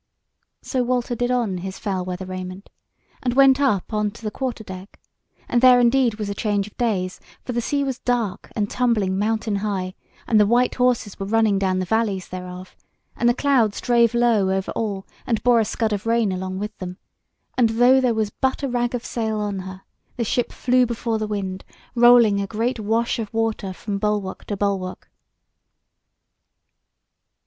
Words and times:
So 0.63 0.81
Walter 0.81 1.13
did 1.13 1.29
on 1.29 1.59
his 1.59 1.77
foul 1.77 2.03
weather 2.03 2.25
raiment, 2.25 2.71
and 3.21 3.35
went 3.35 3.61
up 3.61 3.93
on 3.93 4.09
to 4.09 4.23
the 4.23 4.31
quarter 4.31 4.63
deck, 4.63 4.99
and 5.47 5.61
there 5.61 5.79
indeed 5.79 6.15
was 6.15 6.27
a 6.27 6.33
change 6.33 6.65
of 6.65 6.75
days; 6.75 7.19
for 7.45 7.51
the 7.51 7.61
sea 7.61 7.83
was 7.83 7.99
dark 7.99 8.51
and 8.55 8.67
tumbling 8.67 9.19
mountain 9.19 9.57
high, 9.57 9.93
and 10.25 10.39
the 10.39 10.47
white 10.47 10.73
horses 10.73 11.19
were 11.19 11.27
running 11.27 11.59
down 11.59 11.77
the 11.77 11.85
valleys 11.85 12.29
thereof, 12.29 12.75
and 13.15 13.29
the 13.29 13.35
clouds 13.35 13.79
drave 13.79 14.15
low 14.15 14.49
over 14.49 14.71
all, 14.71 15.05
and 15.27 15.43
bore 15.43 15.59
a 15.59 15.65
scud 15.65 15.93
of 15.93 16.07
rain 16.07 16.31
along 16.31 16.57
with 16.57 16.75
them; 16.79 16.97
and 17.55 17.69
though 17.69 18.01
there 18.01 18.15
was 18.15 18.31
but 18.31 18.63
a 18.63 18.67
rag 18.67 18.95
of 18.95 19.05
sail 19.05 19.37
on 19.39 19.59
her, 19.59 19.83
the 20.17 20.23
ship 20.23 20.51
flew 20.51 20.83
before 20.87 21.19
the 21.19 21.27
wind, 21.27 21.63
rolling 21.93 22.41
a 22.41 22.47
great 22.47 22.79
wash 22.79 23.19
of 23.19 23.31
water 23.31 23.71
from 23.71 23.99
bulwark 23.99 24.45
to 24.45 24.57
bulwark. 24.57 25.11